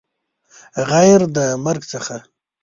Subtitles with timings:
[0.89, 2.17] غیر د مرګ څخه